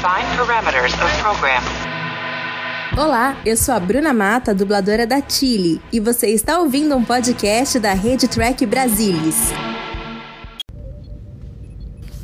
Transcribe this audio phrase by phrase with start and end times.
[0.00, 1.62] Define parameters of program.
[2.96, 7.78] Olá, eu sou a Bruna Mata, dubladora da Chile, e você está ouvindo um podcast
[7.78, 9.36] da Rede Track Brasilis.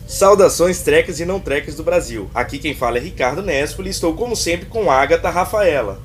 [0.08, 2.30] Saudações trekkers e não trekkers do Brasil.
[2.34, 6.00] Aqui quem fala é Ricardo Nespoli e estou como sempre com Agatha Rafaela.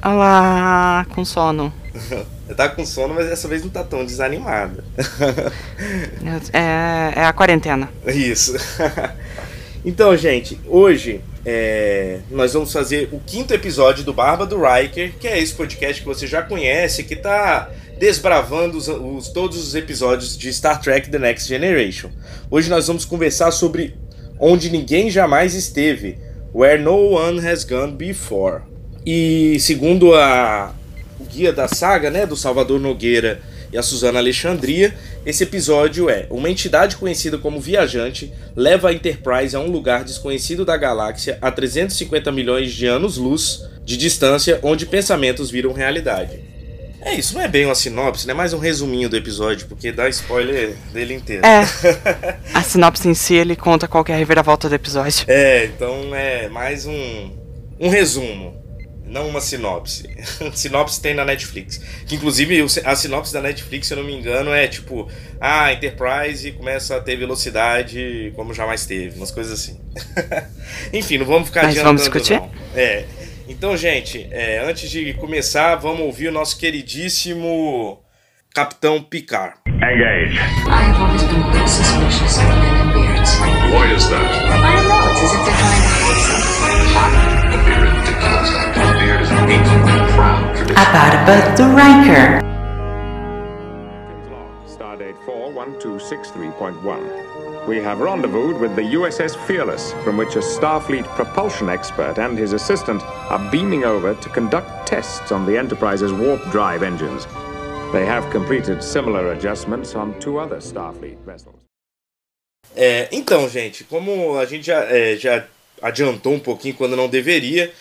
[0.00, 1.74] Olá, com sono.
[2.56, 4.84] tá com sono, mas dessa vez não tá tão desanimada.
[6.52, 7.90] é, é a quarentena.
[8.06, 8.54] Isso.
[9.88, 15.26] Então, gente, hoje é, nós vamos fazer o quinto episódio do Barba do Riker, que
[15.26, 20.36] é esse podcast que você já conhece, que tá desbravando os, os, todos os episódios
[20.36, 22.10] de Star Trek The Next Generation.
[22.50, 23.94] Hoje nós vamos conversar sobre
[24.38, 26.18] Onde Ninguém Jamais Esteve,
[26.54, 28.64] Where No One Has Gone Before.
[29.06, 30.74] E segundo a,
[31.18, 33.40] o guia da saga, né, do Salvador Nogueira
[33.72, 39.54] e a Suzana Alexandria, esse episódio é: uma entidade conhecida como viajante leva a Enterprise
[39.54, 45.50] a um lugar desconhecido da galáxia a 350 milhões de anos-luz de distância, onde pensamentos
[45.50, 46.40] viram realidade.
[47.00, 48.34] É, isso não é bem uma sinopse, né?
[48.34, 51.46] Mais um resuminho do episódio, porque dá spoiler dele inteiro.
[51.46, 51.60] É.
[52.52, 55.24] a sinopse em si, ele conta qual é a reviravolta do episódio.
[55.28, 57.30] É, então é mais um,
[57.78, 58.67] um resumo
[59.08, 60.08] não uma sinopse.
[60.54, 61.78] sinopse tem na Netflix.
[62.06, 65.08] Que inclusive a sinopse da Netflix, se eu não me engano, é tipo:
[65.40, 69.80] ah, Enterprise começa a ter velocidade como jamais teve, umas coisas assim.
[70.92, 72.34] Enfim, não vamos ficar Mas vamos discutir?
[72.34, 72.50] Não.
[72.74, 73.04] É.
[73.48, 77.98] Então, gente, é, antes de começar, vamos ouvir o nosso queridíssimo
[78.54, 79.54] Capitão Picard.
[79.66, 80.36] Engage.
[80.36, 83.38] I have always been a bit suspicious of men and beards.
[83.72, 84.20] Why is that?
[84.20, 85.10] I don't know.
[85.10, 86.58] It's as if they're trying to hide something.
[90.18, 92.40] A Barba do Riker.
[94.66, 97.66] Stardate 41263.1.
[97.68, 102.52] We have rendezvoused with the USS Fearless, from which a Starfleet propulsion expert and his
[102.52, 107.24] assistant are beaming over to conduct tests on the Enterprise's warp drive engines.
[107.92, 111.54] They have completed similar adjustments on two other Starfleet vessels.
[112.74, 115.44] É, então, gente, como a gente já, é, já
[115.80, 117.72] adiantou um pouquinho quando não deveria,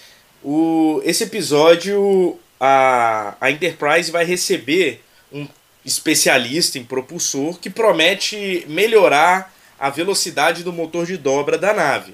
[0.43, 5.47] o, esse episódio a, a Enterprise vai receber um
[5.85, 12.13] especialista em propulsor que promete melhorar a velocidade do motor de dobra da nave.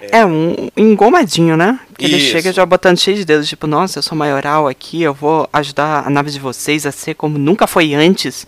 [0.00, 1.78] É, é um engomadinho, né?
[1.98, 2.30] Ele Isso.
[2.30, 6.06] chega já botando cheio de dedos, tipo, nossa, eu sou maioral aqui, eu vou ajudar
[6.06, 8.46] a nave de vocês a ser como nunca foi antes.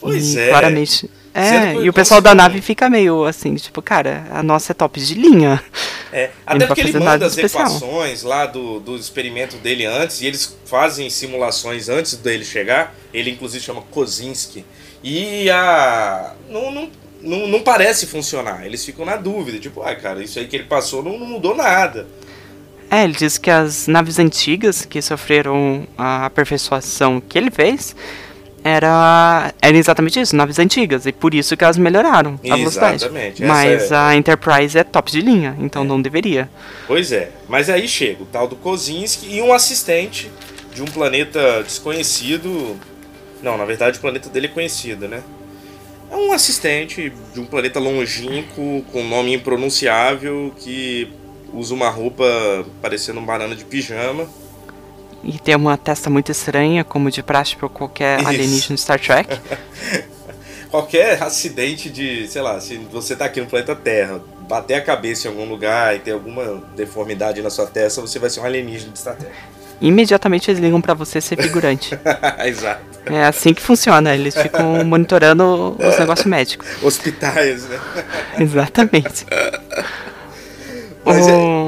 [0.00, 0.48] Pois e, é.
[0.50, 1.10] Claramente.
[1.38, 5.00] É, e o pessoal da nave fica meio assim, tipo, cara, a nossa é top
[5.00, 5.62] de linha.
[6.12, 10.58] É, até porque ele manda as equações lá do, do experimento dele antes, e eles
[10.64, 12.94] fazem simulações antes dele chegar.
[13.14, 14.64] Ele, inclusive, chama Kozinski.
[15.02, 16.34] E a.
[16.50, 16.90] Não, não,
[17.22, 18.66] não, não parece funcionar.
[18.66, 21.54] Eles ficam na dúvida, tipo, ah, cara, isso aí que ele passou não, não mudou
[21.54, 22.06] nada.
[22.90, 27.94] É, ele diz que as naves antigas que sofreram a aperfeiçoação que ele fez
[28.68, 33.04] era, era exatamente isso, naves antigas, e por isso que elas melhoraram a velocidade.
[33.04, 33.44] Exatamente.
[33.44, 33.96] Mas é...
[33.96, 35.86] a Enterprise é top de linha, então é.
[35.86, 36.48] não deveria.
[36.86, 40.30] Pois é, mas aí chega o tal do Kozinski e um assistente
[40.74, 42.76] de um planeta desconhecido.
[43.42, 45.22] Não, na verdade o planeta dele é conhecido, né?
[46.10, 51.12] É um assistente de um planeta longínquo, com nome impronunciável, que
[51.52, 52.24] usa uma roupa
[52.80, 54.28] parecendo um banana de pijama
[55.22, 58.28] e tem uma testa muito estranha, como de praxe para qualquer Isso.
[58.28, 59.38] alienígena de Star Trek.
[60.70, 65.26] qualquer acidente de, sei lá, se você tá aqui no planeta Terra, bater a cabeça
[65.26, 68.92] em algum lugar e ter alguma deformidade na sua testa, você vai ser um alienígena
[68.92, 69.34] de Star Trek.
[69.80, 71.98] Imediatamente eles ligam para você ser figurante.
[72.44, 72.82] Exato.
[73.06, 76.66] É assim que funciona, eles ficam monitorando os negócios médicos.
[76.82, 77.80] Hospitais, né?
[78.38, 79.24] Exatamente.
[81.04, 81.30] Mas o...
[81.30, 81.67] é...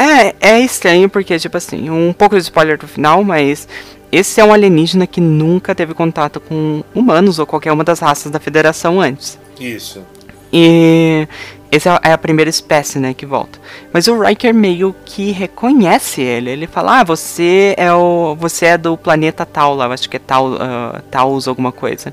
[0.00, 3.68] É, é estranho porque, tipo assim, um pouco de spoiler do final, mas
[4.10, 8.32] esse é um alienígena que nunca teve contato com humanos ou qualquer uma das raças
[8.32, 9.38] da Federação antes.
[9.60, 10.02] Isso.
[10.50, 11.28] E
[11.70, 13.58] essa é a primeira espécie, né, que volta.
[13.92, 16.48] Mas o Riker meio que reconhece ele.
[16.48, 20.20] Ele fala: "Ah, você é o você é do planeta tal lá, acho que é
[20.20, 22.12] tal, uh, Taus alguma coisa".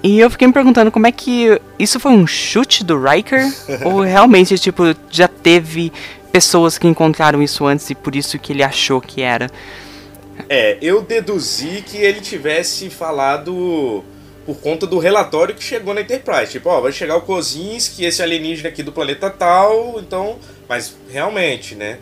[0.00, 3.52] E eu fiquei me perguntando como é que isso foi um chute do Riker
[3.84, 5.92] ou realmente tipo já teve
[6.34, 9.48] pessoas que encontraram isso antes e por isso que ele achou que era.
[10.48, 14.02] É, eu deduzi que ele tivesse falado
[14.44, 16.50] por conta do relatório que chegou na Enterprise.
[16.50, 20.36] Tipo, ó, vai chegar o Kozinski, esse alienígena aqui do planeta tal, então.
[20.68, 21.98] Mas realmente, né?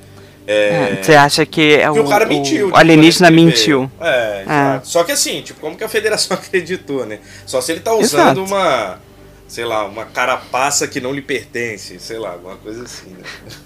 [0.46, 0.96] É...
[1.02, 2.70] Você acha que é o, o cara mentiu?
[2.70, 3.90] O alienígena mentiu.
[4.00, 4.80] É, é.
[4.82, 7.18] Só que assim, tipo, como que a federação acreditou, né?
[7.44, 8.44] Só se ele tá usando Exato.
[8.44, 8.98] uma
[9.52, 13.10] sei lá, uma carapaça que não lhe pertence, sei lá, alguma coisa assim,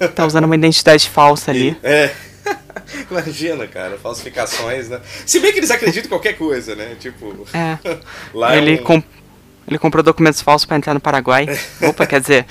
[0.01, 0.09] né?
[0.17, 1.79] Tá usando uma identidade falsa ali.
[1.81, 2.13] É.
[3.09, 5.01] Imagina, cara, falsificações, né?
[5.25, 6.97] Se bem que eles acreditam em qualquer coisa, né?
[6.99, 7.79] Tipo, É.
[8.35, 9.03] lá é ele, um- com-
[9.69, 11.47] ele comprou documentos falsos pra entrar no Paraguai.
[11.81, 12.47] Opa, quer dizer,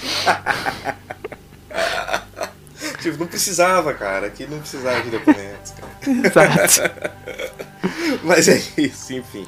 [3.01, 6.27] tipo, não precisava, cara, aqui não precisava de documentos, cara.
[6.27, 6.91] exato.
[8.23, 9.45] Mas é isso, enfim.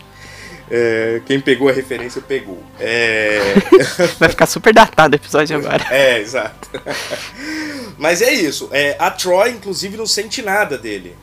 [0.70, 2.62] É, quem pegou a referência pegou.
[2.80, 3.40] É.
[4.20, 5.86] Vai ficar super datado o episódio agora.
[5.90, 6.70] É, exato.
[7.98, 8.70] Mas é isso.
[8.72, 11.16] É, a Troy, inclusive, não sente nada dele.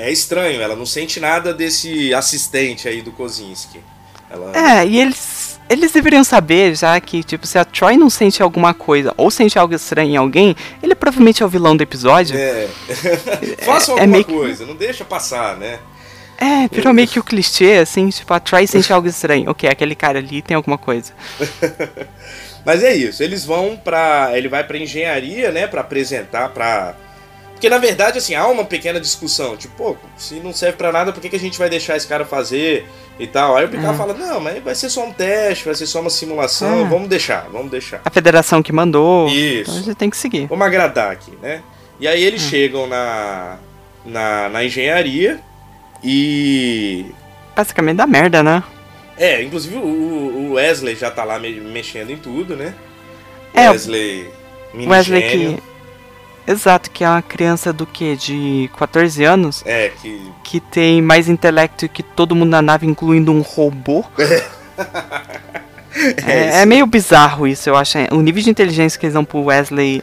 [0.00, 3.80] É estranho, ela não sente nada desse assistente aí do Kozinski.
[4.30, 4.52] Ela...
[4.80, 8.72] É, e eles, eles deveriam saber já que, tipo, se a Troy não sente alguma
[8.72, 12.36] coisa ou sente algo estranho em alguém, ele provavelmente é o vilão do episódio.
[12.36, 12.68] É.
[13.62, 15.78] Façam é alguma meio que- coisa, não deixa passar, né?
[16.38, 19.50] É, virou meio que o clichê, assim, tipo, a Troy sente algo estranho.
[19.50, 21.12] Ok, aquele cara ali tem alguma coisa.
[22.64, 24.30] Mas é isso, eles vão pra.
[24.34, 25.66] Ele vai pra engenharia, né?
[25.66, 26.94] Pra apresentar, pra.
[27.52, 29.56] Porque na verdade, assim, há uma pequena discussão.
[29.56, 32.06] Tipo, pô, se não serve pra nada, por que, que a gente vai deixar esse
[32.06, 32.86] cara fazer
[33.18, 33.56] e tal?
[33.56, 33.98] Aí o Picard É.
[33.98, 36.88] fala: não, mas vai ser só um teste, vai ser só uma simulação, É.
[36.88, 38.00] vamos deixar, vamos deixar.
[38.04, 39.28] A federação que mandou.
[39.28, 39.70] Isso.
[39.70, 40.46] Então a gente tem que seguir.
[40.46, 41.62] Vamos agradar aqui, né?
[42.00, 43.56] E aí eles chegam na,
[44.04, 45.38] na, na engenharia
[46.04, 47.06] e.
[47.56, 48.62] Basicamente dá merda, né?
[49.16, 52.74] É, inclusive o, Wesley já tá lá me- mexendo em tudo, né?
[53.54, 54.28] É, Wesley.
[54.74, 55.56] Wesley gênio.
[56.46, 56.50] que.
[56.52, 58.16] Exato, que é uma criança do que?
[58.16, 60.20] De 14 anos, É, que.
[60.42, 64.04] que tem mais intelecto que todo mundo na nave, incluindo um robô.
[65.96, 66.56] É, isso.
[66.58, 67.96] é meio bizarro isso, eu acho.
[68.10, 70.02] O nível de inteligência que eles dão pro Wesley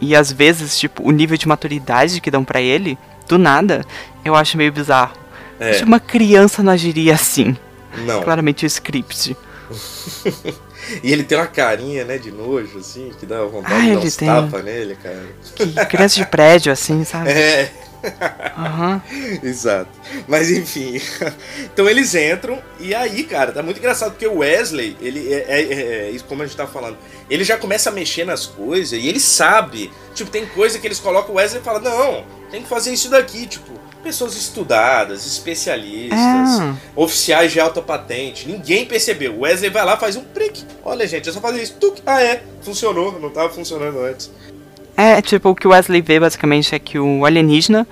[0.00, 2.96] e às vezes, tipo, o nível de maturidade que dão pra ele,
[3.28, 3.84] do nada,
[4.24, 5.12] eu acho meio bizarro.
[5.62, 7.56] É, que uma criança não agiria assim.
[7.98, 8.22] não.
[8.22, 9.36] Claramente o script.
[11.02, 13.98] E ele tem uma carinha, né, de nojo, assim, que dá vontade Ah, de dar
[14.00, 14.28] uns tem.
[14.28, 15.24] tapas nele, cara.
[15.54, 17.30] Que criança de prédio, assim, sabe?
[17.30, 17.70] É,
[18.58, 19.00] Aham.
[19.44, 19.88] exato.
[20.26, 21.00] Mas enfim.
[21.72, 25.72] Então eles entram e aí, cara, tá muito engraçado porque o Wesley, ele é, é-
[25.72, 26.98] é- isso como a gente tá falando.
[27.30, 29.88] Ele já começa a mexer nas coisas e ele sabe.
[30.14, 33.08] Tipo, tem coisa que eles colocam o Wesley e fala: "Não, tem que fazer isso
[33.08, 33.70] daqui", tipo,
[34.02, 36.18] pessoas estudadas, especialistas,
[36.60, 36.74] É.
[36.96, 38.48] oficiais de alta patente.
[38.48, 39.34] Ninguém percebeu.
[39.34, 40.64] O Wesley vai lá, faz um prick.
[40.84, 41.74] Olha, gente, é só fazer isso.
[41.80, 41.98] Tuc.
[42.04, 44.30] Ah, é, funcionou, não tava funcionando antes.
[44.96, 47.86] É, tipo, o que o Wesley vê basicamente é que o alienígena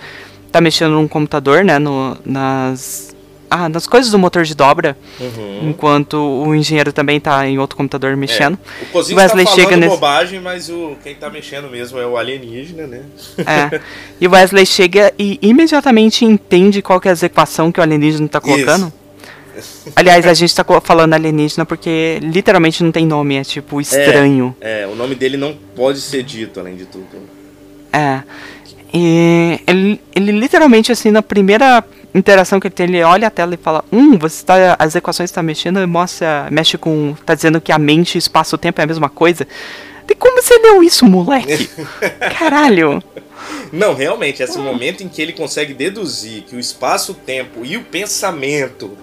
[0.53, 3.15] tá mexendo num computador, né, no, nas...
[3.53, 5.71] Ah, nas coisas do motor de dobra, Uhum.
[5.71, 8.57] enquanto o engenheiro também tá em outro computador mexendo.
[8.83, 12.17] O Cozinho Wesley tá chega nesse- bobagem, mas o, quem tá mexendo mesmo é o
[12.17, 13.03] alienígena, né?
[13.39, 13.81] É.
[14.21, 18.29] E o Wesley chega e imediatamente entende qual que é a equação que o alienígena
[18.29, 18.93] tá colocando.
[19.97, 24.55] Aliás, a gente tá falando alienígena porque literalmente não tem nome, é tipo estranho.
[24.61, 27.05] É, o nome dele não pode ser dito, além de tudo.
[27.93, 28.23] É.
[28.95, 31.85] E ele, ele literalmente, assim, na primeira
[32.15, 34.77] interação que ele tem, ele olha a tela e fala: Hum, você tá.
[34.79, 36.49] As equações estão mexendo e mostra.
[36.51, 37.15] Mexe com.
[37.25, 39.47] tá dizendo que a mente e o espaço-tempo é a mesma coisa.
[40.07, 41.71] De como você leu isso, moleque?
[42.37, 43.03] Caralho!
[43.73, 48.97] Não, realmente, esse momento em que ele consegue deduzir que o espaço-tempo e o pensamento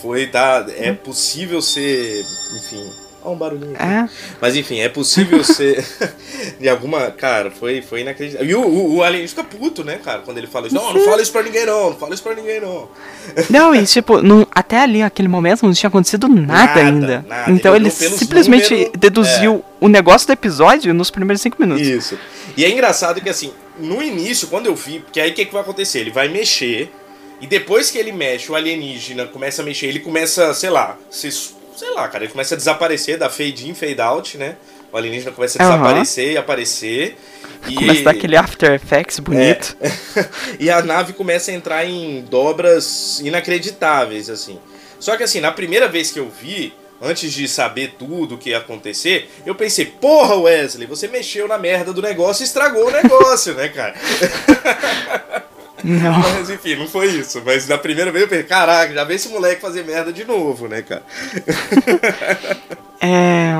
[0.00, 2.24] foi tá, é possível ser,
[2.56, 2.90] enfim,
[3.22, 3.74] ó um barulhinho.
[3.74, 3.82] aqui.
[3.82, 4.08] É.
[4.40, 5.84] Mas enfim, é possível ser
[6.58, 8.48] de alguma, cara, foi foi inacreditável.
[8.48, 10.74] E o, o, o alien fica puto, né, cara, quando ele fala isso.
[10.76, 12.88] Não, não fala isso pra ninguém não, não fala isso pra ninguém não.
[13.48, 17.24] Não, e tipo, não, até ali, aquele momento, não tinha acontecido nada, Nada, ainda.
[17.28, 17.50] nada.
[17.50, 21.86] Então Ele ele simplesmente números, deduziu o negócio do episódio nos primeiros cinco minutos.
[21.86, 22.18] Isso.
[22.56, 25.52] E é engraçado que assim, no início, quando eu vi, porque aí o que, que
[25.52, 26.00] vai acontecer?
[26.00, 26.90] Ele vai mexer,
[27.40, 31.30] e depois que ele mexe, o alienígena começa a mexer, ele começa, sei lá, se,
[31.80, 34.56] sei lá, cara, ele começa a desaparecer, da fade in, fade out, né?
[34.92, 37.16] O alienígena começa a desaparecer e aparecer.
[37.66, 39.76] E, Começa a dar aquele After Effects bonito.
[40.60, 44.58] e a nave começa a entrar em dobras inacreditáveis, assim.
[44.98, 48.50] Só que assim, na primeira vez que eu vi, antes de saber tudo o que
[48.50, 52.90] ia acontecer, eu pensei, porra, Wesley, você mexeu na merda do negócio e estragou o
[52.90, 53.94] negócio, né, cara?
[55.84, 56.18] Não.
[56.20, 57.42] Mas enfim, não foi isso.
[57.44, 60.68] Mas na primeira vez eu pensei, caraca, já vê esse moleque fazer merda de novo,
[60.68, 61.02] né, cara?
[63.00, 63.54] É.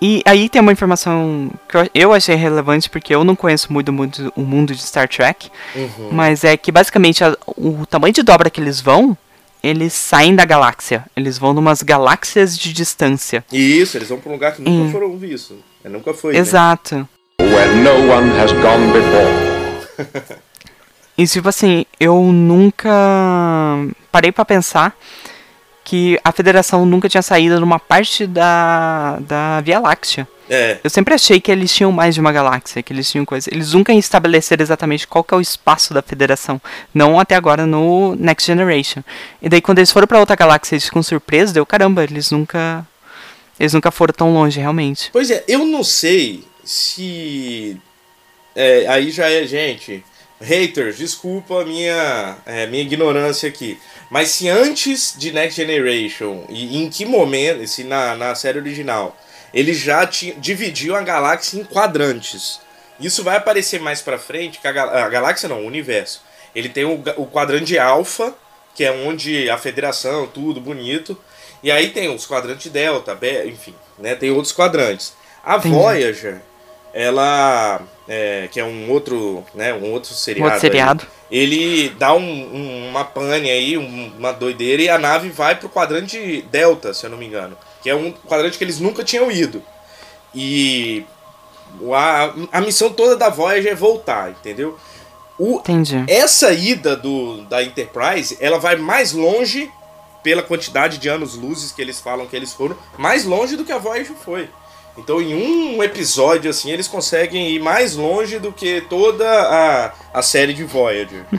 [0.00, 3.92] E aí tem uma informação que eu- achei relevante porque eu não conheço muito o
[3.92, 6.08] mundo, o mundo de Star Trek, Uhum.
[6.10, 9.16] mas é que basicamente a- o tamanho de dobra que eles vão,
[9.62, 11.04] eles saem da galáxia.
[11.16, 13.44] Eles vão numas galáxias de distância.
[13.52, 14.90] E isso, eles vão pra um lugar que nunca Hum.
[14.90, 15.58] foram vistos.
[15.84, 16.32] É, Nunca foi.
[16.32, 16.40] né?
[16.40, 17.08] Exato.
[17.40, 20.42] Where no one has gone before.
[21.16, 22.90] E tipo assim, eu nunca
[24.10, 24.96] parei pra pensar
[25.84, 30.26] que a Federação nunca tinha saído numa parte da, da Via Láctea.
[30.48, 30.78] É.
[30.82, 33.50] Eu sempre achei que eles tinham mais de uma galáxia, que eles tinham coisa.
[33.52, 36.60] Eles nunca estabeleceram exatamente qual que é o espaço da Federação,
[36.94, 39.02] não até agora no Next Generation.
[39.40, 42.86] E daí quando eles foram para outra galáxia, eles ficam surpresos, deu caramba, eles nunca
[43.58, 45.10] eles nunca foram tão longe realmente.
[45.12, 47.76] Pois é, eu não sei se.
[48.54, 50.04] É, aí já é, gente.
[50.42, 53.78] Haters, desculpa a minha, é, minha ignorância aqui.
[54.10, 59.16] Mas se antes de Next Generation, e em que momento, se na, na série original,
[59.54, 62.60] ele já tinha, dividiu a galáxia em quadrantes.
[63.00, 66.22] Isso vai aparecer mais pra frente, que a, a galáxia não, o universo.
[66.54, 68.34] Ele tem o, o quadrante alfa,
[68.74, 71.16] que é onde a federação, tudo bonito.
[71.62, 74.14] E aí tem os quadrantes delta, be- enfim, né?
[74.14, 75.14] Tem outros quadrantes.
[75.44, 75.74] A Entendi.
[75.74, 76.42] Voyager,
[76.92, 80.44] ela, é, que é um outro, né, um outro seriado.
[80.52, 81.06] outro seriado.
[81.30, 85.54] aí, ele dá um- um- uma pane aí, um- uma doideira, e a nave vai
[85.54, 87.56] pro quadrante delta, se eu não me engano.
[87.82, 89.62] Que é um quadrante que eles nunca tinham ido.
[90.34, 91.04] E
[91.94, 94.78] a, a missão toda da Voyager é voltar, entendeu?
[95.38, 96.04] O, Entendi.
[96.08, 99.70] essa ida do, da Enterprise, ela vai mais longe,
[100.22, 103.78] pela quantidade de anos-luzes que eles falam que eles foram, mais longe do que a
[103.78, 104.48] Voyager foi.
[104.96, 110.22] Então, em um episódio, assim, eles conseguem ir mais longe do que toda a, a
[110.22, 111.24] série de Voyager.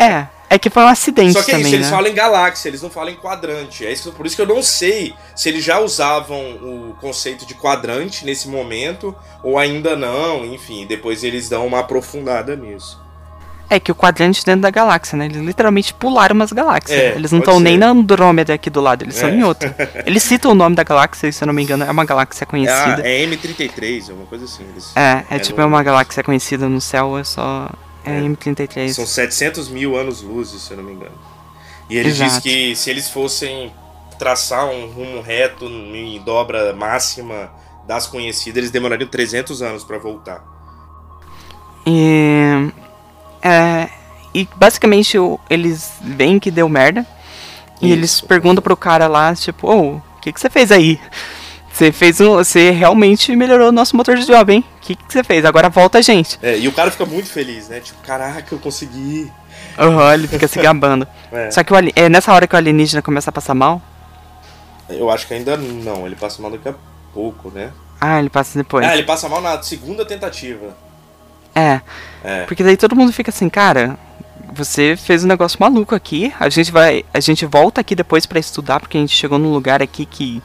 [0.00, 1.92] É, é que foi um acidente Só que é também, isso, eles né?
[1.96, 3.84] falam em galáxia, eles não falam em quadrante.
[3.84, 7.54] É isso, por isso que eu não sei se eles já usavam o conceito de
[7.54, 13.03] quadrante nesse momento, ou ainda não, enfim, depois eles dão uma aprofundada nisso.
[13.70, 15.24] É que o quadrante dentro da galáxia, né?
[15.26, 16.98] Eles literalmente pularam umas galáxias.
[16.98, 19.20] É, eles não estão nem na Andrômeda aqui do lado, eles É.
[19.20, 19.74] são em outra.
[20.06, 22.44] Eles citam o nome da galáxia, se eu não me engano, é uma galáxia É,
[22.44, 23.02] a- conhecida.
[23.08, 24.64] é M33, é uma coisa assim.
[24.70, 27.68] Eles, É, é, É tipo no- é uma galáxia conhecida no céu, é só.
[28.04, 28.20] É, É.
[28.20, 28.92] M33.
[28.94, 31.16] São 700 mil anos-luzes, se eu não me engano.
[31.88, 32.42] E ele diz Exato.
[32.42, 33.72] que se eles fossem
[34.18, 37.50] traçar um rumo reto em dobra máxima
[37.88, 40.44] das conhecidas, eles demorariam 300 anos pra voltar.
[41.86, 42.70] E.
[43.44, 43.88] É,
[44.34, 45.16] e basicamente
[45.48, 47.06] eles veem que deu merda.
[47.80, 47.92] E Isso.
[47.92, 50.98] eles perguntam pro cara lá, tipo, ô, o que, que você fez aí?
[51.74, 52.36] Você fez um.
[52.36, 54.64] Você realmente melhorou o nosso motor de job, hein?
[54.76, 55.44] O que, que você fez?
[55.44, 56.38] Agora volta a gente.
[56.40, 57.80] É, e o cara fica muito feliz, né?
[57.80, 59.30] Tipo, caraca, eu consegui.
[59.76, 61.06] Aham, ele fica se gabando.
[61.34, 61.50] É.
[61.50, 63.82] Só que o é nessa hora que o alienígena começa a passar mal.
[64.88, 66.74] Eu acho que ainda não, ele passa mal daqui a
[67.12, 67.72] pouco, né?
[68.00, 68.86] Ah, ele passa depois.
[68.86, 70.76] Ah, ele passa mal na segunda tentativa.
[71.54, 71.80] É.
[72.24, 72.44] É.
[72.44, 73.98] Porque daí todo mundo fica assim, cara,
[74.52, 76.32] você fez um negócio maluco aqui.
[76.38, 79.52] A gente vai, a gente volta aqui depois pra estudar porque a gente chegou num
[79.52, 80.42] lugar aqui que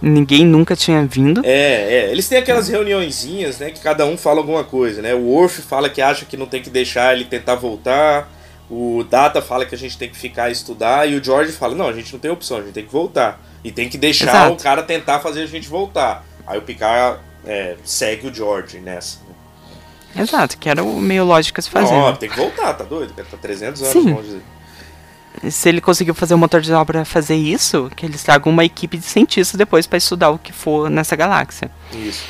[0.00, 1.42] ninguém nunca tinha vindo.
[1.44, 2.10] É, é.
[2.10, 3.70] Eles têm aquelas reuniõezinhas, né?
[3.70, 5.14] Que cada um fala alguma coisa, né?
[5.14, 8.28] O Worf fala que acha que não tem que deixar ele tentar voltar.
[8.70, 11.08] O Data fala que a gente tem que ficar a estudar.
[11.08, 13.40] E o George fala: não, a gente não tem opção, a gente tem que voltar.
[13.62, 14.52] E tem que deixar Exato.
[14.54, 16.24] o cara tentar fazer a gente voltar.
[16.46, 19.18] Aí o Picard é, segue o George nessa.
[20.16, 21.94] Exato, que era o meio lógico a se fazer.
[21.94, 22.16] Ó, né?
[22.18, 23.12] tem que voltar, tá doido?
[23.14, 24.12] Tá 300 anos Sim.
[24.12, 24.40] longe.
[25.50, 28.96] Se ele conseguiu fazer o motor de obra fazer isso, que eles tragam uma equipe
[28.98, 31.70] de cientistas depois pra estudar o que for nessa galáxia.
[31.92, 32.24] Isso.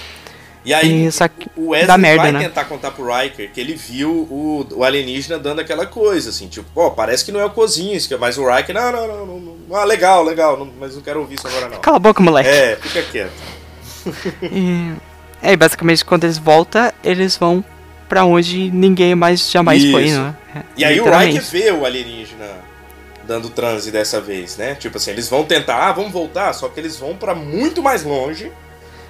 [0.62, 2.40] E aí, E só que o Wesley merda, vai né?
[2.40, 6.70] tentar contar pro Riker que ele viu o, o alienígena dando aquela coisa, assim, tipo,
[6.74, 9.76] pô, parece que não é o Kozinski, mas o Riker, não, não, não, não, não
[9.76, 11.78] ah, legal, legal, não- mas não quero ouvir isso agora não.
[11.78, 12.50] Cala a boca, moleque.
[12.50, 13.32] É, fica quieto.
[14.42, 14.92] E,
[15.42, 17.64] é, basicamente quando eles voltam, eles vão
[18.08, 20.20] pra onde ninguém mais jamais foi, Isso.
[20.20, 20.34] né?
[20.56, 21.04] É, E aí o.
[21.04, 22.46] Riker vê o alienígena
[23.24, 24.74] dando transe dessa vez, né?
[24.74, 28.02] Tipo assim, eles vão tentar, ah, vamos voltar, só que eles vão pra muito mais
[28.02, 28.50] longe.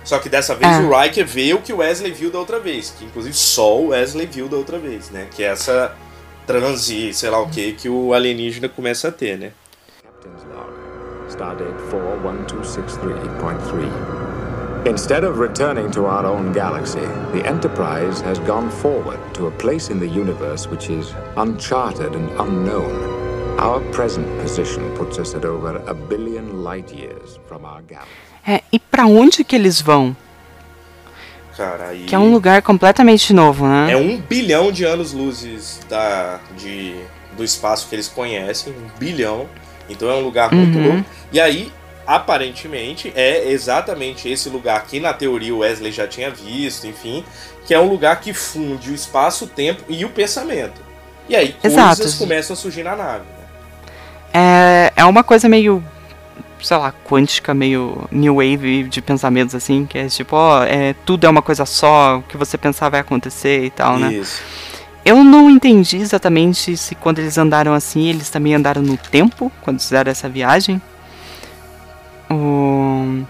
[0.04, 0.80] Só que dessa vez É.
[0.80, 3.88] o Riker vê o que o Wesley viu da outra vez, que inclusive só o
[3.88, 5.26] Wesley viu da outra vez, né?
[5.30, 5.94] Que é essa
[6.46, 9.52] transe, sei lá o que, que o alienígena começa a ter, né?
[10.02, 10.70] Captain's log,
[11.28, 14.39] stardate 41263.3.
[14.86, 19.90] Instead of returning to our own galaxy, the Enterprise has gone forward to a place
[19.90, 22.90] in the universe which is uncharted and unknown.
[23.58, 28.08] Our present position puts us at over a billion light years from our galaxy.
[28.46, 30.16] É, e pra onde que eles vão?
[31.58, 32.04] Cara, aí.
[32.06, 33.92] Que é um lugar completamente novo, né?
[33.92, 36.94] É um bilhão de anos-luzes da, de,
[37.36, 39.46] do espaço que eles conhecem, um bilhão.
[39.90, 40.84] Então é um lugar muito Uhum.
[40.94, 41.04] louco.
[41.30, 41.70] E aí,
[42.10, 47.24] aparentemente, é exatamente esse lugar que na teoria o Wesley já tinha visto, enfim,
[47.64, 50.80] que é um lugar que funde o espaço, o tempo e o pensamento.
[51.28, 51.98] E aí Exato.
[51.98, 53.20] coisas começam a surgir na nave.
[53.20, 53.44] Né?
[54.34, 55.84] É, é uma coisa meio,
[56.60, 61.28] sei lá, quântica, meio new wave de pensamentos assim, que é tipo, ó, é, tudo
[61.28, 64.14] é uma coisa só, o que você pensar vai acontecer e tal, né?
[64.14, 64.42] Isso.
[65.04, 69.80] Eu não entendi exatamente se quando eles andaram assim, eles também andaram no tempo, quando
[69.80, 70.82] fizeram essa viagem.
[72.30, 73.24] O...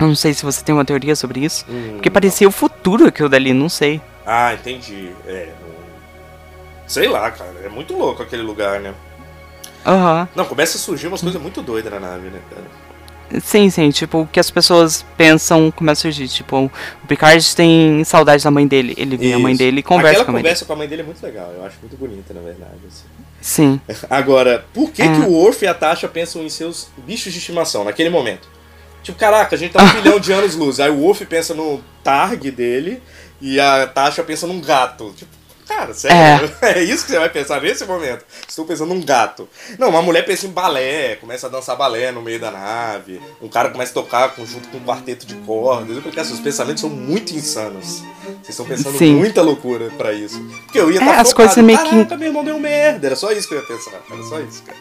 [0.00, 1.64] Eu não sei se você tem uma teoria sobre isso.
[1.68, 4.00] Hum, Porque parecia o futuro aquilo dali, não sei.
[4.26, 5.12] Ah, entendi.
[5.26, 5.52] É.
[5.60, 5.68] não-
[6.86, 7.54] Sei lá, cara.
[7.64, 8.94] É muito louco aquele lugar, né?
[9.84, 10.28] Aham.
[10.34, 12.64] Não, começa a surgir umas coisas muito doidas na nave, né, cara?
[13.42, 16.28] Sim, sim, tipo, o que as pessoas pensam começa a surgir.
[16.28, 16.70] Tipo,
[17.02, 18.94] o Picard tem saudade da mãe dele.
[18.96, 20.88] Ele vê a mãe dele e conversa Aquela com a mãe conversa com a mãe
[20.88, 21.52] dele é muito legal.
[21.56, 22.72] Eu acho muito bonita, na verdade.
[22.86, 23.04] assim.
[23.04, 23.28] dele.
[23.40, 23.80] Sim.
[24.08, 25.06] Agora, por que, É.
[25.06, 28.48] que o Worf e a Tasha pensam em seus bichos de estimação naquele momento?
[29.02, 30.80] Tipo, caraca, a gente tá um bilhão de anos luz.
[30.80, 33.02] Aí o Worf pensa no Targ dele
[33.40, 35.12] e a Tasha pensa num gato.
[35.16, 35.30] Tipo,
[35.68, 36.50] cara, sério?
[36.62, 36.82] É.
[36.82, 38.24] isso que você vai pensar nesse momento?
[38.48, 39.48] Estou pensando num gato.
[39.78, 43.20] Não, uma mulher pensa em balé, começa a dançar balé no meio da nave.
[43.40, 45.94] Um cara começa a tocar junto com um quarteto de cordas.
[45.96, 48.02] Eu falei, seus pensamentos são muito insanos.
[48.42, 49.14] Vocês estão pensando Sim.
[49.16, 50.40] muita loucura pra isso.
[50.64, 53.06] Porque eu ia É, estar as coisas meio que- Caraca, meu irmão deu merda.
[53.06, 54.00] Era só isso que eu ia pensar.
[54.10, 54.78] Era só isso, cara.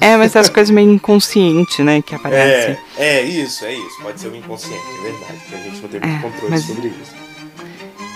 [0.00, 2.76] É, mas as coisas meio inconscientes, né, que aparecem.
[2.98, 4.02] É, é isso, é isso.
[4.02, 5.40] Pode ser o inconsciente, é verdade.
[5.48, 7.14] Que a gente não tem muito É, controle mas- sobre isso.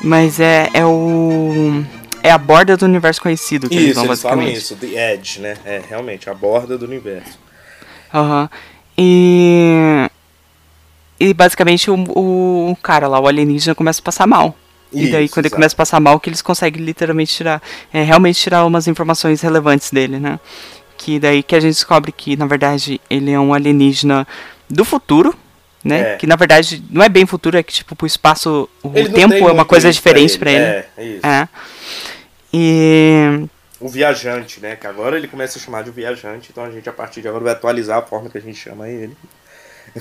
[0.03, 1.85] Mas é, é o.
[2.29, 4.63] É a borda do universo conhecido que eles Isso, vão eles falam basicamente.
[4.63, 5.57] isso, The Edge, né?
[5.65, 7.39] É, realmente, a borda do universo.
[8.13, 8.51] Aham.
[8.97, 10.09] E.
[11.21, 11.95] E basicamente o,
[12.71, 14.55] o cara lá, o alienígena, começa a passar mal.
[14.93, 15.57] e daí, Isso, quando ele exato.
[15.57, 17.63] começa a passar mal, que eles conseguem literalmente tirar.
[17.93, 20.39] É, realmente tirar umas informações relevantes dele, né?
[20.97, 24.27] Que daí que a gente descobre que, na verdade, ele é um alienígena
[24.69, 25.35] do futuro.
[25.85, 26.15] Né?
[26.15, 26.17] É.
[26.17, 29.33] Que na verdade não é bem futuro, é que tipo, pro espaço, o Ele tempo
[29.33, 30.61] tem é uma coisa isso pra diferente pra ele.
[30.65, 31.27] É, é isso.
[31.27, 31.49] É.
[32.53, 33.47] E.
[33.81, 34.77] O viajante, né?
[34.77, 37.45] Que agora ele começa a chamar de viajante, então a gente a partir de agora
[37.45, 39.17] vai atualizar a forma que a gente chama ele.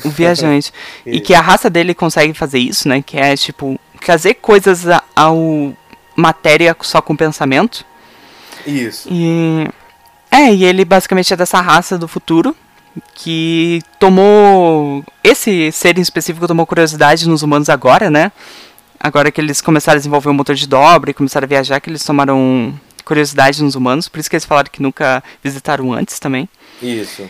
[0.04, 0.74] O viajante.
[1.06, 3.02] e que a raça dele consegue fazer isso, né?
[3.02, 4.86] Que é, tipo, trazer coisas
[5.16, 5.76] ao
[6.16, 7.86] matéria só com pensamento.
[8.66, 9.08] Isso.
[9.12, 9.68] E.
[10.32, 12.56] É, e ele basicamente é dessa raça do futuro.
[13.14, 15.04] Que tomou.
[15.24, 18.32] Esse ser em específico tomou curiosidade nos humanos agora, né?
[19.00, 21.90] Agora que eles começaram a desenvolver o motor de dobra e começaram a viajar, que
[21.90, 22.74] eles tomaram
[23.06, 24.10] curiosidade nos humanos.
[24.10, 26.50] Por isso que eles falaram que nunca visitaram antes também.
[26.82, 27.30] Isso.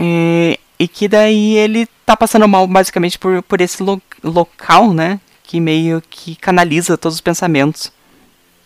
[0.00, 5.20] E, e que daí ele tá passando mal basicamente por, por esse lo- local, né?
[5.42, 7.92] Que meio que canaliza todos os pensamentos.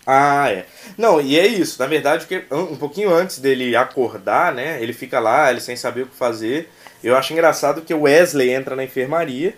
[0.05, 0.65] Ah, é.
[0.97, 1.79] Não, e é isso.
[1.79, 4.81] Na verdade, que um um pouquinho antes dele acordar, né?
[4.81, 6.71] Ele fica lá, ele sem saber o que fazer.
[7.03, 9.55] Eu acho engraçado que o Wesley entra na enfermaria,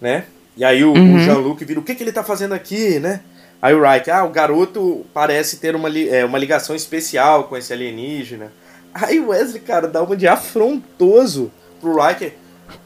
[0.00, 0.24] né?
[0.56, 3.20] E aí o, o Jean-Luc vira, o que, que ele tá fazendo aqui, né?
[3.60, 7.72] Aí o Riker, ah, o garoto parece ter uma, é, uma ligação especial com esse
[7.72, 8.52] alienígena.
[8.94, 12.34] Aí o Wesley, cara, dá uma de afrontoso pro Riker.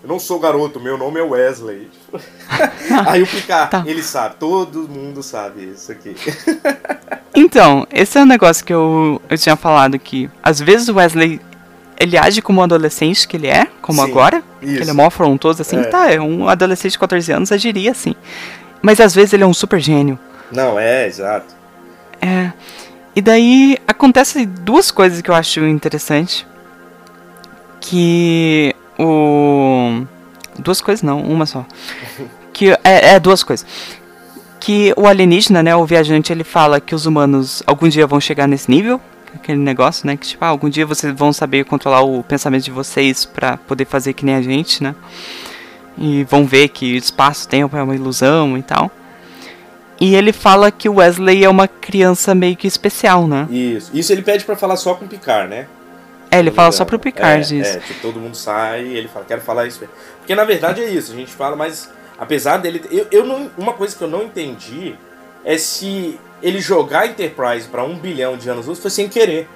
[0.02, 1.88] Eu não sou garoto, meu nome é Wesley.
[3.06, 3.84] aí o Picard, Tá.
[3.86, 6.14] ele sabe, todo mundo sabe isso aqui.
[7.32, 11.40] Então, esse é um negócio que eu, eu tinha falado que às vezes o Wesley
[12.00, 14.82] ele age como um adolescente que ele é, como Sim, agora, que isso.
[14.82, 15.82] ele é mó afrontoso assim, É.
[15.84, 18.14] tá, é um adolescente de 14 anos agiria assim.
[18.80, 20.18] Mas às vezes ele é um super gênio.
[20.50, 21.54] Não, é, exato.
[22.20, 22.50] É.
[23.14, 26.46] E daí acontece duas coisas que eu acho interessante.
[27.80, 30.04] Que o.
[30.58, 31.64] Duas coisas não, uma só.
[32.52, 33.64] Que é, é duas coisas.
[34.58, 38.46] Que o alienígena, né, o viajante, ele fala que os humanos algum dia vão chegar
[38.46, 39.00] nesse nível.
[39.34, 40.16] Aquele negócio, né?
[40.16, 43.84] Que tipo, ah, algum dia vocês vão saber controlar o pensamento de vocês pra poder
[43.84, 44.94] fazer que nem a gente, né?
[45.96, 48.90] E vão ver que espaço-tempo é uma ilusão e tal.
[50.00, 53.46] E ele fala que o Wesley é uma criança meio que especial, né?
[53.50, 53.90] Isso.
[53.92, 55.66] Isso ele pede pra falar só com o Picard, né?
[56.30, 56.98] É, ele fala me só pro.
[56.98, 57.76] Picard é, isso.
[57.76, 59.82] É, tipo, todo mundo sai e ele fala, quero falar isso.
[60.18, 62.82] Porque na verdade é isso, a gente fala, mas apesar dele.
[62.90, 64.94] Eu, eu não, uma coisa que eu não entendi
[65.44, 69.48] é se ele jogar a Enterprise pra um bilhão de anos luz foi sem querer.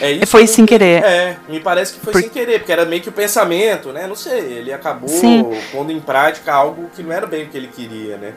[0.00, 1.02] É Foi que sem querer.
[1.02, 4.06] É, me parece que foi Por- sem querer, porque era meio que o pensamento, né?
[4.06, 5.44] Não sei, ele acabou Sim.
[5.72, 8.32] pondo em prática algo que não era bem o que ele queria, né?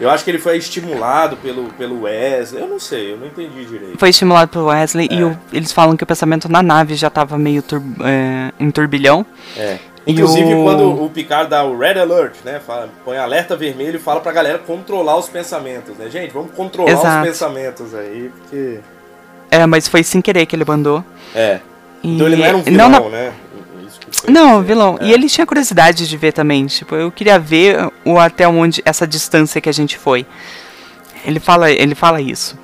[0.00, 3.64] Eu acho que ele foi estimulado pelo, pelo Wesley, eu não sei, eu não entendi
[3.64, 3.98] direito.
[3.98, 5.24] Foi estimulado pelo Wesley e É.
[5.24, 9.24] o- eles falam que o pensamento na nave já tava meio tur- é, em turbilhão.
[9.56, 9.78] É.
[10.06, 12.60] Inclusive, o- quando o Picard dá o Red Alert, né?
[12.64, 16.08] Fala, põe alerta vermelho e fala pra galera controlar os pensamentos, né?
[16.08, 17.22] Gente, vamos controlar Exato.
[17.22, 18.78] os pensamentos aí, porque.
[19.50, 21.04] É, mas foi sem querer que ele mandou.
[21.34, 21.60] É.
[22.02, 22.14] E...
[22.14, 23.32] Então ele não era um vilão, não, não, né?
[24.10, 24.96] Que foi não, vilão.
[25.00, 25.06] É.
[25.06, 26.66] E ele tinha curiosidade de ver também.
[26.66, 30.24] Tipo, eu queria ver o até onde essa distância que a gente foi.
[31.24, 32.56] Ele fala, ele fala isso.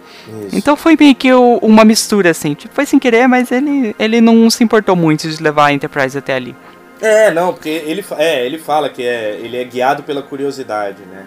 [0.46, 0.56] Isso.
[0.56, 2.54] Então foi meio que o- uma mistura, assim.
[2.54, 6.16] Tipo, foi sem querer, mas ele, ele não se importou muito de levar a Enterprise
[6.16, 6.54] até ali.
[7.02, 11.26] É, não, porque ele, é, ele fala que é, ele é guiado pela curiosidade, né?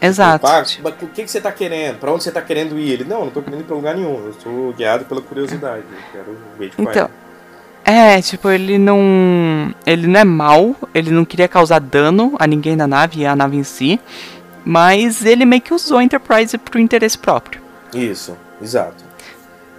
[0.00, 0.46] Exato.
[0.64, 1.98] Tipo, mas o que, que você tá querendo?
[1.98, 2.90] Pra onde você tá querendo ir?
[2.90, 4.26] Ele, não, não tô querendo ir pra lugar nenhum.
[4.26, 5.84] Eu sou guiado pela curiosidade.
[5.92, 7.10] Eu quero ver de Então,
[7.84, 8.16] é.
[8.16, 9.72] É, tipo, ele não.
[9.86, 13.36] Ele não é mal, ele não queria causar dano a ninguém na nave e a
[13.36, 14.00] nave em si.
[14.64, 17.60] Mas ele meio que usou a Enterprise pro interesse próprio.
[17.92, 19.04] Isso, exato.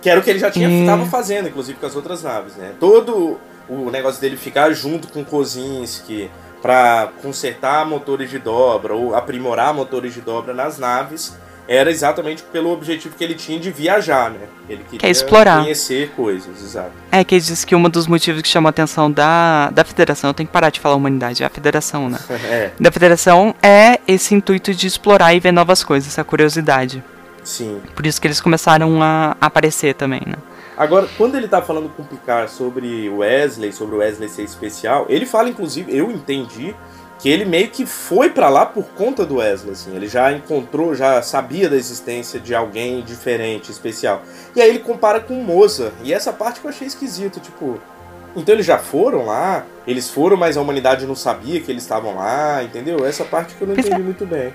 [0.01, 2.73] Que era o que ele já tinha estava fazendo, inclusive com as outras naves, né?
[2.79, 6.29] Todo o negócio dele ficar junto com Kozinski
[6.61, 12.71] para consertar motores de dobra ou aprimorar motores de dobra nas naves era exatamente pelo
[12.71, 14.47] objetivo que ele tinha de viajar, né?
[14.67, 15.61] Ele queria Quer explorar.
[15.61, 16.91] conhecer coisas, exato.
[17.09, 20.29] É, que ele disse que um dos motivos que chamou a atenção da, da federação,
[20.29, 22.19] eu tenho que parar de falar humanidade, é a federação, né?
[22.29, 27.01] É, Da federação é esse intuito de explorar e ver novas coisas, essa curiosidade.
[27.45, 27.81] sim.
[27.95, 30.35] Por isso que eles começaram a aparecer também, né?
[30.75, 34.43] Agora, quando ele tá falando com o Picard sobre o Wesley, sobre o Wesley ser
[34.43, 36.75] especial, ele fala, inclusive, eu entendi
[37.19, 39.95] que ele meio que foi pra lá por conta do Wesley, assim.
[39.95, 44.23] Ele já encontrou, já sabia da existência de alguém diferente, especial.
[44.55, 45.93] E aí ele compara com o Moza.
[46.03, 47.79] E essa parte que eu achei esquisito, tipo...
[48.35, 52.15] Então eles já foram lá, eles foram, mas a humanidade não sabia que eles estavam
[52.15, 53.05] lá, entendeu?
[53.05, 53.89] Essa parte que eu não Pois é.
[53.89, 54.51] entendi muito bem.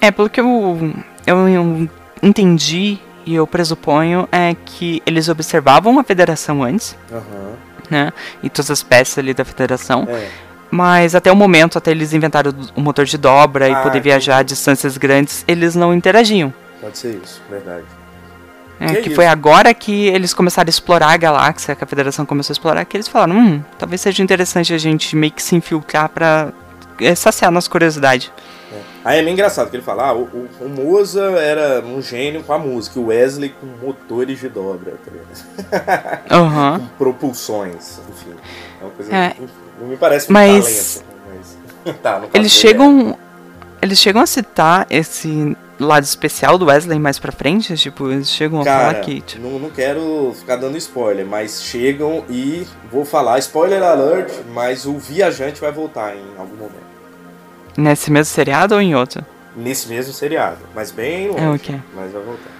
[0.00, 0.92] É, pelo que eu,
[1.24, 1.88] eu, eu
[2.22, 7.52] entendi e eu presuponho é que eles observavam a federação antes, Aham.
[7.90, 8.12] né?
[8.42, 10.06] E todas as peças ali da federação.
[10.08, 10.28] É.
[10.70, 14.38] Mas até o momento, até eles inventaram o motor de dobra Ah, e poder viajar
[14.38, 16.52] a distâncias grandes, eles não interagiam.
[16.80, 17.84] Pode ser isso, verdade.
[18.78, 19.14] É, Que que isso?
[19.16, 22.84] foi agora que eles começaram a explorar a galáxia, que a federação começou a explorar,
[22.84, 26.52] que eles falaram, hum, talvez seja interessante a gente meio que se infiltrar pra
[27.00, 28.30] eh, saciar nossa curiosidade.
[29.06, 32.42] Aí é meio engraçado que ele fala, ah, o, o, o Moza era um gênio
[32.42, 34.94] com a música, o Wesley com motores de dobra,
[35.70, 36.22] tá?
[36.28, 36.80] Aham.
[36.80, 38.34] com propulsões, enfim.
[38.80, 39.36] É uma coisa É.
[39.80, 43.16] não me parece um Mas- talento, mas tá, Eles chegam.
[43.80, 48.58] Eles chegam a citar esse lado especial do Wesley mais pra frente, tipo, eles chegam
[48.60, 48.62] é.
[48.62, 49.20] a Cara, falar que.
[49.20, 54.84] tipo, não, não quero ficar dando spoiler, mas chegam e vou falar, spoiler alert, mas
[54.86, 56.85] o viajante vai voltar em algum momento.
[57.76, 59.24] Nesse mesmo seriado ou em outro?
[59.56, 61.80] Nesse mesmo seriado, mas bem longe, É, ok.
[61.94, 62.56] mas vai voltar.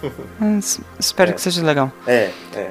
[0.38, 1.34] Mas espero É.
[1.34, 1.90] que seja legal.
[2.06, 2.70] É, é.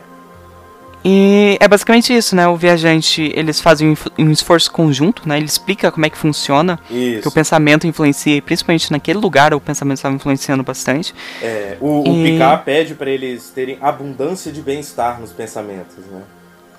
[1.03, 2.47] E é basicamente isso, né?
[2.47, 5.37] O viajante, eles fazem um esforço conjunto, né?
[5.37, 7.29] Ele explica como é que funciona, que Isso.
[7.29, 11.13] o pensamento influencia, principalmente naquele lugar o pensamento estava influenciando bastante.
[11.41, 16.21] É, o, o E- Picard pede pra eles terem abundância de bem-estar nos pensamentos, né?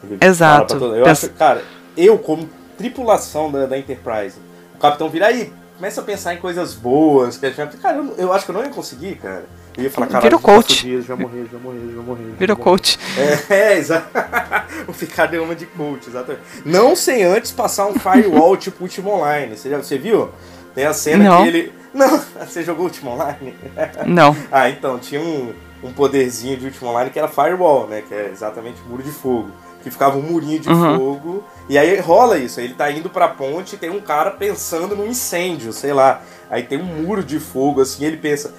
[0.04, 0.74] Ele Exato.
[0.76, 1.64] Eu Pensa- acho, cara,
[1.96, 4.36] eu como tripulação da, da Enterprise,
[4.78, 8.14] o capitão vira aí, começa a pensar em coisas boas, que a gente, cara, eu,
[8.16, 9.44] eu acho que eu não ia conseguir, cara.
[9.76, 11.02] Eu ia falar, cara, Vira o coach.
[11.02, 12.24] já morrer, já morrer, já morrer.
[12.30, 12.98] já Virou coach.
[13.50, 14.08] É, é, exato.
[14.86, 16.44] o Picard deu uma de coach, exatamente.
[16.64, 19.56] Não sem antes passar um firewall tipo Ultima Online.
[19.56, 20.30] Você, já, você viu?
[20.76, 21.42] Tem a cena Não.
[21.42, 21.72] que ele.
[21.92, 23.56] Não, você jogou Ultima Online?
[24.06, 24.36] Não.
[24.52, 28.02] Ah, então, tinha um, um poderzinho de Ultima Online que era Firewall, né?
[28.06, 29.50] Que é exatamente muro de fogo.
[29.82, 30.96] Que ficava um murinho de Uhum.
[30.98, 31.44] fogo.
[31.68, 32.60] E aí rola isso.
[32.60, 36.20] Ele tá indo pra ponte e tem um cara pensando no incêndio, sei lá.
[36.50, 38.52] Aí tem um muro de fogo, assim, ele pensa.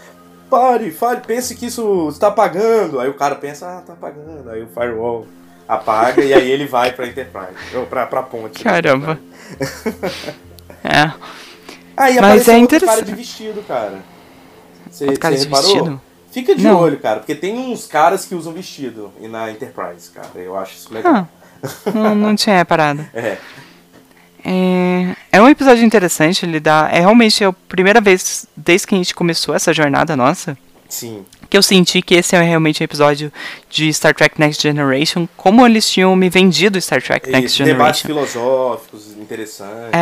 [0.50, 3.00] Pare, fale, pense que isso está apagando.
[3.00, 4.50] Aí o cara pensa, ah, tá apagando.
[4.50, 5.28] Aí o firewall
[5.68, 7.76] apaga e aí ele vai pra Enterprise.
[7.76, 8.64] Ou pra, pra ponte.
[8.64, 9.20] Caramba.
[10.84, 11.12] É.
[11.98, 13.04] Aí Mas é outro cara interessante.
[13.04, 14.00] de vestido, cara.
[14.90, 15.74] Você Outro cara você de reparou?
[15.74, 16.02] vestido?
[16.32, 16.78] Fica de Não.
[16.80, 20.30] olho, cara, porque tem uns caras que usam vestido e na Enterprise, cara.
[20.36, 21.28] Eu acho isso legal.
[21.86, 23.06] Ah, não, não tinha reparado.
[23.14, 23.38] É.
[24.46, 26.90] É, é um episódio interessante, ele dá.
[26.92, 31.26] É realmente a primeira vez desde que a gente começou essa jornada nossa Sim.
[31.50, 33.34] que eu senti que esse é realmente um episódio
[33.70, 38.08] de Star Trek Next Generation, como eles tinham me vendido Star Trek Next debates Generation.
[38.08, 39.90] filosóficos interessantes.
[39.92, 39.98] É,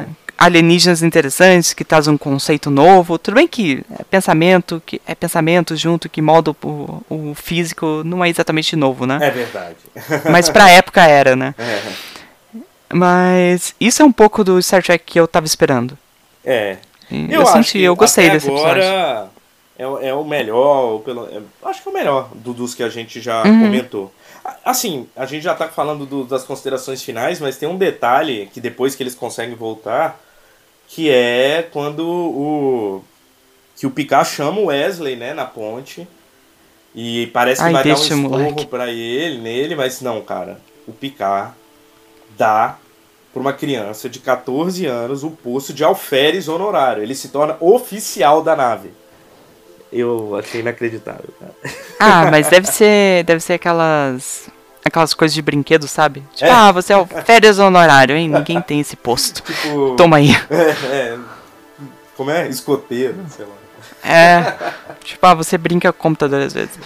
[0.00, 0.06] né?
[0.44, 3.18] Alienígenas interessantes que trazem um conceito novo.
[3.18, 8.24] Tudo bem que é pensamento, que é pensamento junto que molda o, o físico, não
[8.24, 9.18] é exatamente novo, né?
[9.22, 9.76] É verdade.
[10.30, 11.54] Mas pra época era, né?
[11.58, 11.82] É.
[12.94, 15.96] Mas isso é um pouco do Star Trek que eu tava esperando.
[16.44, 16.76] É.
[17.10, 18.82] Eu, Eu, acho senti, que eu gostei desse episódio.
[18.82, 19.28] agora
[19.78, 22.82] é, o- é o melhor, pelo, é- acho que é o melhor do- dos que
[22.82, 23.60] a gente já Uhum.
[23.62, 24.12] comentou.
[24.64, 28.60] Assim, a gente já tá falando do- das considerações finais, mas tem um detalhe que
[28.60, 30.18] depois que eles conseguem voltar,
[30.94, 33.02] que é quando o
[33.74, 36.06] que o Picard chama o Wesley, né, na ponte.
[36.94, 40.60] E parece que Ai, vai dar um esporro pra ele, nele, mas não, cara.
[40.86, 41.54] O Picard
[42.36, 42.76] dá
[43.32, 47.02] para uma criança de 14 anos o posto de alferes honorário.
[47.02, 48.90] Ele se torna oficial da nave.
[49.90, 51.54] Eu achei inacreditável, cara.
[51.98, 54.50] Ah, mas deve ser, deve ser aquelas
[54.84, 56.22] aquelas coisas de brinquedo, sabe?
[56.34, 56.54] Tipo, É.
[56.54, 58.28] ah, você é o férias honorário, hein?
[58.28, 59.42] Ninguém tem esse posto.
[59.50, 59.94] Tipo.
[59.96, 60.30] Toma aí.
[60.50, 61.18] É, é,
[62.16, 62.48] como é?
[62.48, 63.52] Escoteiro, sei lá.
[64.04, 64.56] É.
[65.04, 66.76] Tipo, ah, você brinca com o computador às vezes.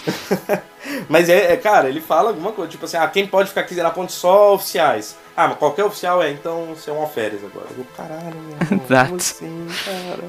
[1.09, 3.75] Mas é, é, cara, ele fala alguma coisa, tipo assim, ah, quem pode ficar aqui
[3.75, 5.15] na ponte só oficiais.
[5.35, 7.67] Ah, mas qualquer oficial é, então você é uma férias agora.
[7.77, 8.35] Eu, caralho,
[8.69, 9.05] meu Exato.
[9.09, 10.23] como assim, cara?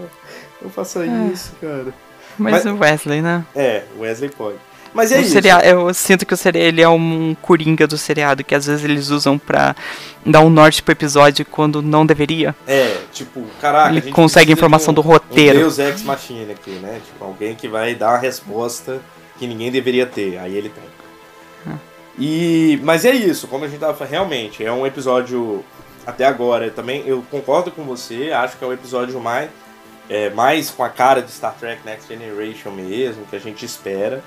[0.60, 1.06] Não faça É.
[1.32, 1.94] isso, cara.
[2.36, 3.44] Mas, Mas- o Wesley, né?
[3.54, 4.58] É, o Wesley pode.
[4.94, 5.32] Mas é O isso.
[5.32, 8.84] seriado, eu sinto que o seriado ele é um coringa do seriado, que às vezes
[8.84, 9.76] eles usam pra
[10.24, 12.54] dar um norte pro episódio quando não deveria.
[12.66, 15.58] É, tipo, caraca, Ele a gente consegue informação um- do roteiro.
[15.58, 17.00] Um Deus Ex Machina aqui, né?
[17.04, 19.00] Tipo, alguém que vai dar uma resposta
[19.38, 20.38] que ninguém deveria ter.
[20.38, 20.84] Aí ele tem.
[21.66, 21.76] Ah.
[22.18, 25.64] E, mas é isso, como a gente tava falando, realmente, é um episódio
[26.06, 26.70] até agora.
[26.70, 29.48] Também eu concordo com você, acho que é o episódio mais,
[30.08, 34.24] é, mais com a cara de Star Trek Next Generation mesmo, que a gente espera.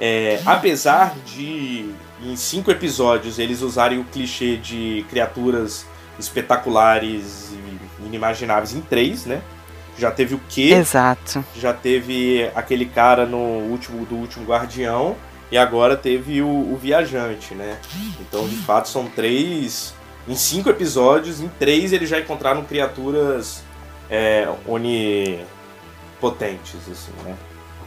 [0.00, 1.90] É, apesar de
[2.22, 5.86] em cinco episódios eles usarem o clichê de criaturas
[6.18, 9.42] espetaculares e inimagináveis em três, né?
[9.98, 10.72] Já teve o quê?
[10.72, 11.44] Exato.
[11.54, 15.14] Já teve aquele cara no último do último Guardião
[15.50, 17.78] e agora teve o, o Viajante, né?
[18.20, 19.94] Então, de fato, são três.
[20.28, 23.62] Em cinco episódios, em três eles já encontraram criaturas
[24.08, 25.46] é, onipotentes,
[26.90, 27.36] assim, né?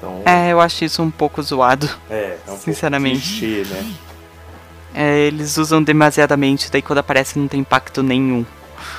[0.04, 1.90] Então, É, eu acho isso um pouco zoado.
[2.10, 3.20] é, é um sinceramente.
[3.22, 3.94] pouco clichê, né?
[4.94, 8.46] É, eles usam demasiadamente, daí quando aparece não tem impacto nenhum.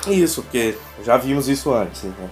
[0.07, 2.29] Isso, porque já vimos isso antes, né?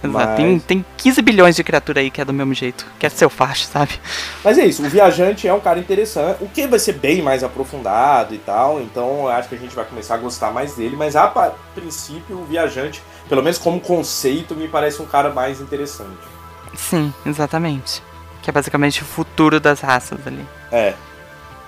[0.00, 2.86] Mas- Tem, tem 15 bilhões de criatura aí que é do mesmo jeito.
[3.00, 3.98] Que é seu facho, sabe?
[4.44, 7.42] Mas é isso, o viajante é um cara interessante, o que vai ser bem mais
[7.42, 10.94] aprofundado e tal, então eu acho que a gente vai começar a gostar mais dele,
[10.94, 11.26] mas a
[11.74, 16.16] princípio o viajante, pelo menos como conceito, me parece um cara mais interessante.
[16.74, 18.02] Sim, exatamente.
[18.42, 20.46] Que é basicamente o futuro das raças ali.
[20.72, 20.94] É.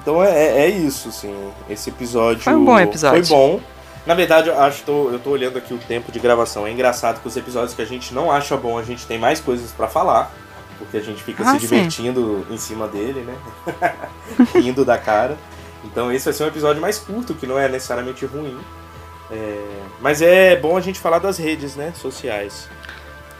[0.03, 1.35] Então é, é- é isso, assim.
[1.69, 2.43] Esse episódio.
[2.43, 3.25] Foi um bom episódio.
[3.27, 3.61] Foi bom.
[4.07, 6.67] Na verdade, eu acho tô- eu tô olhando aqui o tempo de gravação.
[6.67, 9.41] É engraçado que os episódios que a gente não acha bom, a gente tem mais
[9.41, 10.33] coisas pra falar.
[10.79, 11.67] Porque a gente fica Ah, se sim.
[11.67, 13.35] divertindo em cima dele, né?
[14.55, 15.37] Rindo da cara.
[15.85, 18.59] Então esse vai ser um episódio mais curto, que não é necessariamente ruim.
[19.31, 19.63] É,
[20.01, 21.93] Mas é bom a gente falar das redes, né?
[21.95, 22.69] Sociais.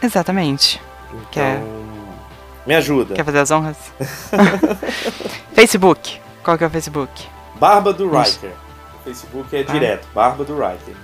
[0.01, 0.79] Exatamente.
[1.13, 1.25] Então.
[1.31, 1.61] Quer-
[2.65, 3.15] Me ajuda.
[3.15, 3.77] Quer fazer as honras?
[5.53, 6.19] Facebook.
[6.43, 7.27] Qual que é o Facebook?
[7.55, 8.09] Barba do.
[8.09, 8.51] Riker.
[8.99, 9.71] O Facebook é Ah.
[9.71, 10.07] direto.
[10.13, 10.95] Barba do Riker.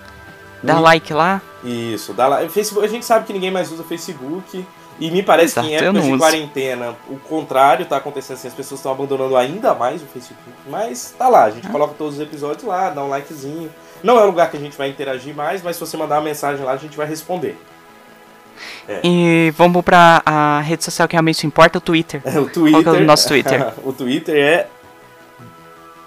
[0.63, 1.41] Dá E- like lá.
[1.63, 2.49] Isso, dá lá.
[2.49, 4.65] Facebook, a gente sabe que ninguém mais usa Facebook.
[4.99, 8.35] E me parece que em Exato, eu épocas não de quarentena, o contrário tá acontecendo
[8.37, 10.41] assim, as pessoas estão abandonando ainda mais o Facebook.
[10.67, 11.51] Mas tá lá, a Ah.
[11.51, 13.69] gente coloca todos os episódios lá, dá um likezinho.
[14.01, 16.23] Não é um lugar que a gente vai interagir mais, mas se você mandar uma
[16.23, 17.61] mensagem lá, a gente vai responder.
[19.03, 22.21] E vamos pra a rede social que realmente importa, o Twitter.
[22.25, 22.83] É, o Twitter.
[22.83, 23.73] Qual é o nosso Twitter?
[23.83, 24.67] o Twitter é.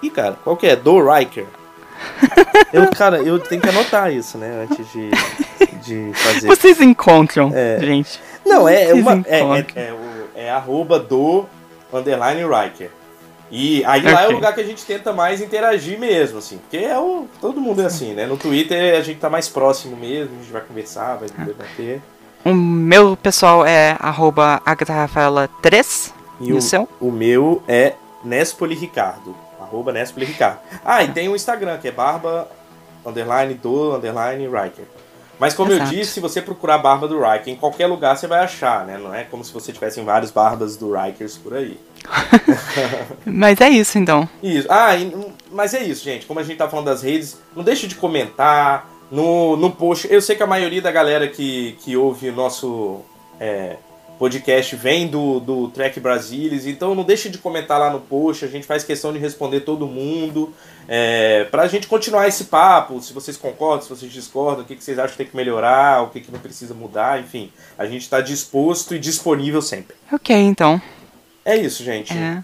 [0.01, 0.75] Ih, cara, qual que é?
[0.75, 1.45] Do Riker.
[2.73, 4.67] eu, cara, eu tenho que anotar isso, né?
[4.69, 5.11] Antes de,
[5.83, 6.47] de fazer.
[6.47, 7.79] Vocês encontram, É.
[7.79, 8.19] gente.
[8.45, 9.23] Não, é Vocês uma.
[9.27, 9.93] É, é, é,
[10.35, 11.45] é arroba do
[11.93, 12.89] underline Riker.
[13.51, 16.57] E aí lá é o lugar que a gente tenta mais interagir mesmo, assim.
[16.57, 17.27] Porque é o.
[17.41, 18.25] Todo mundo é assim, né?
[18.25, 22.01] No Twitter a gente tá mais próximo mesmo, a gente vai conversar, vai debater.
[22.43, 26.11] O meu pessoal é arroba AgathaRafaela3.
[26.39, 26.87] E o, o seu?
[26.99, 29.35] o meu é Nespoli Ricardo.
[29.59, 30.59] Arroba Nespoli Ricardo.
[30.83, 32.47] Ah, e tem o Instagram, que é barba
[33.05, 34.85] underline do underline Riker.
[35.39, 35.91] Mas como Exato.
[35.91, 38.99] eu disse, se você procurar Barba do Riker, em qualquer lugar você vai achar, né?
[38.99, 41.79] Não é como se você tivesse vários barbas do Rikers por aí.
[43.25, 44.29] Mas é isso então.
[44.43, 44.67] Isso.
[44.69, 46.27] Ah, e- mas é isso, gente.
[46.27, 50.07] Como a gente tá falando das redes, não deixe de comentar no, no post.
[50.09, 53.01] Eu sei que a maioria da galera que, que ouve o nosso
[53.39, 53.75] é,
[54.17, 58.45] podcast vem do, do Trek Brasilis, então não deixe de comentar lá no post.
[58.45, 60.53] A gente faz questão de responder todo mundo.
[60.87, 64.83] É, pra gente continuar esse papo, se vocês concordam, se vocês discordam, o que, que
[64.83, 67.51] vocês acham que tem que melhorar, o que, que não precisa mudar, enfim.
[67.77, 69.95] A gente tá disposto e disponível sempre.
[70.11, 70.81] Ok, então.
[71.43, 72.13] É isso, gente.
[72.13, 72.43] É.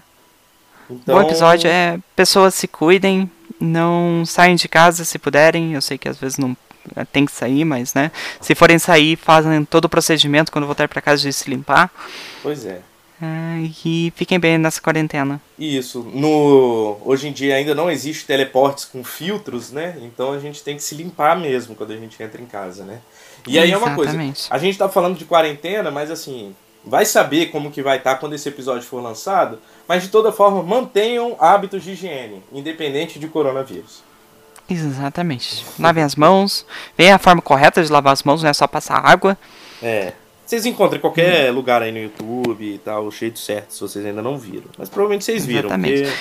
[0.90, 5.74] Então, Bom episódio é pessoas se cuidem, não saiam de casa se puderem.
[5.74, 6.56] Eu sei que às vezes não
[6.96, 10.88] é, tem que sair, mas né, se forem sair, fazem todo o procedimento quando voltar
[10.88, 11.90] para casa de se limpar.
[12.42, 12.80] Pois é.
[13.20, 15.40] É, e fiquem bem nessa quarentena.
[15.58, 16.06] Isso.
[16.14, 19.98] No hoje em dia ainda não existe teleportes com filtros, né?
[20.02, 23.00] Então a gente tem que se limpar mesmo quando a gente entra em casa, né?
[23.46, 24.10] E aí é uma coisa.
[24.10, 24.46] Exatamente.
[24.48, 28.34] A gente tá falando de quarentena, mas assim, vai saber como que vai estar quando
[28.34, 34.02] esse episódio for lançado, mas de toda forma, mantenham hábitos de higiene, independente de coronavírus.
[34.68, 35.64] Exatamente.
[35.78, 36.66] Lavem as mãos.
[36.96, 39.36] Veja a forma correta de lavar as mãos, não é só passar água.
[39.82, 40.12] É.
[40.44, 44.04] Vocês encontram em qualquer lugar aí no YouTube e tal, o jeito certo, se vocês
[44.04, 44.64] ainda não viram.
[44.78, 46.02] Mas provavelmente vocês viram, Exatamente.
[46.04, 46.16] porque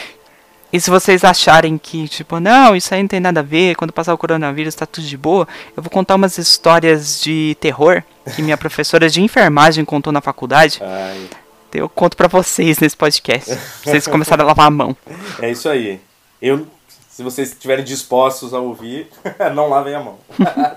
[0.71, 3.93] E se vocês acharem que, tipo, não, isso aí não tem nada a ver, quando
[3.93, 8.03] passar o coronavírus tá tudo de boa, eu vou contar umas histórias de terror
[8.35, 10.79] que minha professora de enfermagem contou na faculdade.
[10.83, 11.29] ai,
[11.73, 13.57] Eu conto pra vocês nesse podcast.
[13.83, 14.95] Vocês começaram a lavar a mão.
[15.41, 16.01] É isso aí.
[16.41, 16.67] Eu,
[17.09, 19.07] se vocês estiverem dispostos a ouvir,
[19.55, 20.19] não lavem a mão.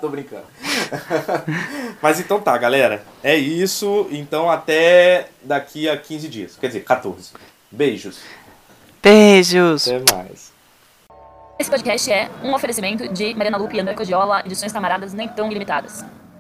[0.01, 0.45] Tô brincando.
[2.01, 3.05] Mas então tá, galera.
[3.23, 4.07] É isso.
[4.11, 6.57] Então até daqui a 15 dias.
[6.61, 7.33] Quer dizer, 14.
[7.71, 8.19] Beijos.
[9.03, 9.89] Beijos.
[9.89, 10.53] Até mais.
[11.59, 15.51] Esse podcast é um oferecimento de Mariana Lupe e André Codiola, edições camaradas nem tão
[15.51, 16.05] ilimitadas.